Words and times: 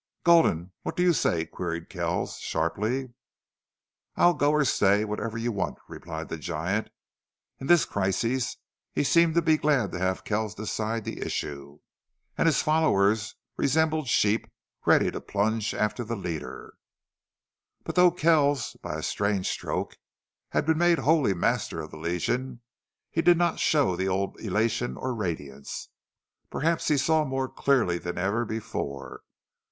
"Gulden, 0.25 0.71
what 0.81 0.95
do 0.95 1.03
you 1.03 1.13
say?" 1.13 1.45
queried 1.45 1.87
Kells, 1.87 2.39
sharply. 2.39 3.13
"I'll 4.15 4.33
go 4.33 4.49
or 4.51 4.65
stay 4.65 5.05
whatever 5.05 5.37
you 5.37 5.51
want," 5.51 5.77
replied 5.87 6.27
the 6.29 6.39
giant. 6.39 6.89
In 7.59 7.67
this 7.67 7.85
crisis 7.85 8.57
he 8.91 9.03
seemed 9.03 9.35
to 9.35 9.43
be 9.43 9.57
glad 9.59 9.91
to 9.91 9.99
have 9.99 10.23
Kells 10.23 10.55
decide 10.55 11.03
the 11.05 11.21
issue. 11.21 11.81
And 12.35 12.47
his 12.47 12.63
followers 12.63 13.35
resembled 13.57 14.07
sheep 14.07 14.49
ready 14.87 15.11
to 15.11 15.21
plunge 15.21 15.71
after 15.71 16.03
the 16.03 16.15
leader. 16.15 16.73
But 17.83 17.93
though 17.93 18.09
Kells, 18.09 18.75
by 18.81 18.95
a 18.97 19.03
strange 19.03 19.49
stroke, 19.51 19.99
had 20.49 20.65
been 20.65 20.79
made 20.79 20.97
wholly 20.97 21.35
master 21.35 21.79
of 21.79 21.91
the 21.91 21.97
Legion, 21.97 22.61
he 23.11 23.21
did 23.21 23.37
not 23.37 23.59
show 23.59 23.95
the 23.95 24.07
old 24.07 24.39
elation 24.39 24.97
or 24.97 25.13
radiance. 25.13 25.89
Perhaps 26.49 26.87
he 26.87 26.97
saw 26.97 27.23
more 27.23 27.47
clearly 27.47 27.99
than 27.99 28.17
ever 28.17 28.45
before. 28.45 29.21